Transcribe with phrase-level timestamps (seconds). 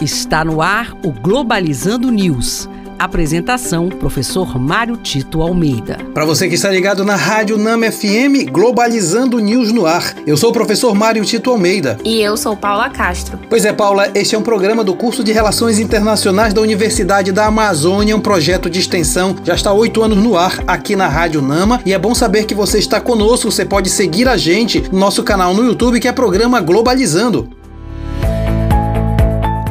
[0.00, 2.68] Está no ar o Globalizando News.
[2.96, 5.98] Apresentação: Professor Mário Tito Almeida.
[6.14, 10.14] Para você que está ligado na Rádio Nama FM, Globalizando News no ar.
[10.24, 11.98] Eu sou o professor Mário Tito Almeida.
[12.04, 13.40] E eu sou Paula Castro.
[13.50, 17.46] Pois é, Paula, este é um programa do curso de Relações Internacionais da Universidade da
[17.46, 19.34] Amazônia, um projeto de extensão.
[19.42, 21.80] Já está há oito anos no ar aqui na Rádio Nama.
[21.84, 23.50] E é bom saber que você está conosco.
[23.50, 27.57] Você pode seguir a gente no nosso canal no YouTube, que é programa Globalizando.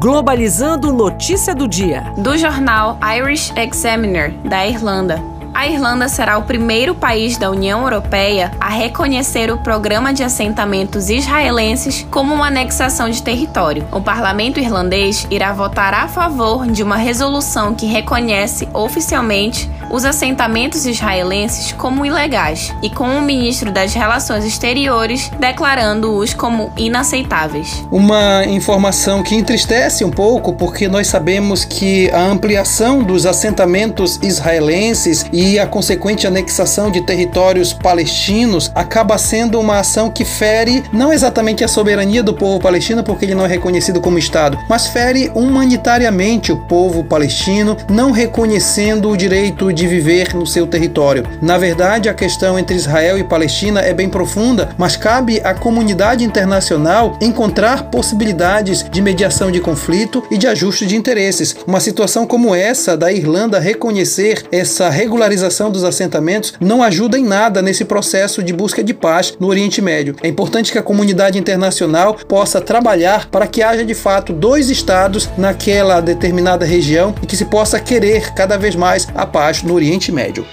[0.00, 2.00] Globalizando Notícia do Dia.
[2.16, 5.22] Do jornal Irish Examiner, da Irlanda.
[5.52, 11.10] A Irlanda será o primeiro país da União Europeia a reconhecer o programa de assentamentos
[11.10, 13.86] israelenses como uma anexação de território.
[13.92, 20.86] O parlamento irlandês irá votar a favor de uma resolução que reconhece oficialmente os assentamentos
[20.86, 27.84] israelenses como ilegais e com o ministro das Relações Exteriores declarando-os como inaceitáveis.
[27.90, 35.26] Uma informação que entristece um pouco, porque nós sabemos que a ampliação dos assentamentos israelenses
[35.32, 41.64] e a consequente anexação de territórios palestinos acaba sendo uma ação que fere não exatamente
[41.64, 46.52] a soberania do povo palestino, porque ele não é reconhecido como Estado, mas fere humanitariamente
[46.52, 51.24] o povo palestino, não reconhecendo o direito de viver no seu território.
[51.40, 56.24] Na verdade, a questão entre Israel e Palestina é bem profunda, mas cabe à comunidade
[56.24, 61.56] internacional encontrar possibilidades de mediação de conflito e de ajuste de interesses.
[61.66, 64.88] Uma situação como essa da Irlanda reconhecer essa
[65.30, 69.80] regularização dos assentamentos não ajuda em nada nesse processo de busca de paz no Oriente
[69.80, 70.16] Médio.
[70.22, 75.28] É importante que a comunidade internacional possa trabalhar para que haja de fato dois estados
[75.38, 80.10] naquela determinada região e que se possa querer cada vez mais a paz no Oriente
[80.10, 80.44] Médio.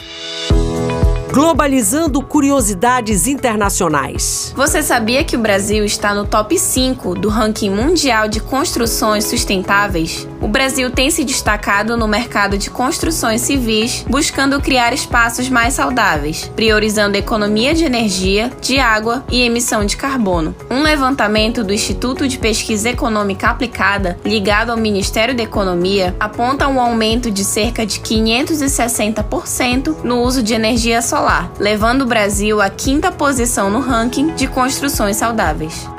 [1.38, 4.52] Globalizando curiosidades internacionais.
[4.56, 10.28] Você sabia que o Brasil está no top 5 do ranking mundial de construções sustentáveis?
[10.42, 16.52] O Brasil tem se destacado no mercado de construções civis, buscando criar espaços mais saudáveis,
[16.56, 20.56] priorizando economia de energia, de água e emissão de carbono.
[20.72, 26.82] Um levantamento do Instituto de Pesquisa Econômica Aplicada, ligado ao Ministério da Economia, aponta um
[26.82, 32.70] aumento de cerca de 560% no uso de energia solar solar, levando o Brasil à
[32.70, 35.97] quinta posição no ranking de construções saudáveis.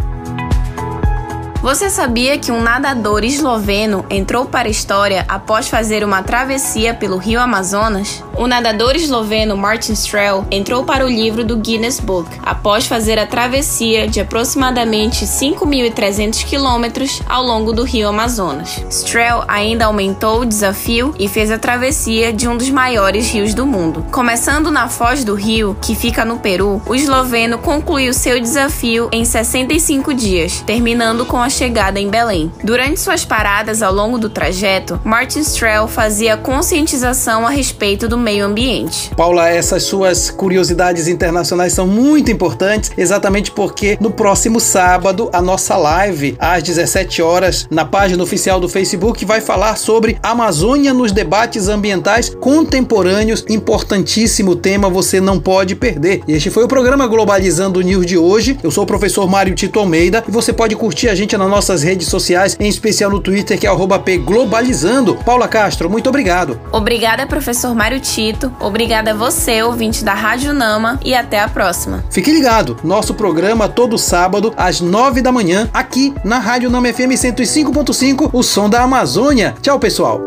[1.69, 7.19] Você sabia que um nadador esloveno entrou para a história após fazer uma travessia pelo
[7.19, 8.25] rio Amazonas?
[8.39, 13.27] O nadador esloveno Martin Strel entrou para o livro do Guinness Book após fazer a
[13.27, 18.83] travessia de aproximadamente 5.300 quilômetros ao longo do rio Amazonas.
[18.89, 23.67] Strel ainda aumentou o desafio e fez a travessia de um dos maiores rios do
[23.67, 24.07] mundo.
[24.11, 29.23] Começando na foz do rio, que fica no Peru, o esloveno concluiu seu desafio em
[29.23, 32.53] 65 dias, terminando com a a chegada em Belém.
[32.63, 38.45] Durante suas paradas ao longo do trajeto, Martin Strel fazia conscientização a respeito do meio
[38.45, 39.11] ambiente.
[39.17, 45.77] Paula, essas suas curiosidades internacionais são muito importantes, exatamente porque no próximo sábado a nossa
[45.77, 51.67] live às 17 horas na página oficial do Facebook vai falar sobre Amazônia nos debates
[51.67, 56.23] ambientais contemporâneos, importantíssimo tema, você não pode perder.
[56.29, 58.57] Este foi o programa Globalizando News de hoje.
[58.63, 61.83] Eu sou o professor Mário Tito Almeida e você pode curtir a gente nas nossas
[61.83, 65.15] redes sociais, em especial no Twitter, que é @pglobalizando.
[65.17, 66.61] Paula Castro, muito obrigado.
[66.73, 68.53] Obrigada, professor Mário Tito.
[68.61, 72.05] Obrigada a você, ouvinte da Rádio Nama, e até a próxima.
[72.11, 77.15] Fique ligado, nosso programa todo sábado às nove da manhã, aqui na Rádio Nama FM
[77.15, 79.55] 105.5, o som da Amazônia.
[79.63, 80.21] Tchau, pessoal.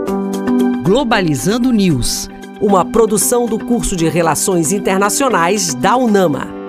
[0.84, 2.30] Globalizando News,
[2.60, 6.61] uma produção do curso de Relações Internacionais da UNAMA.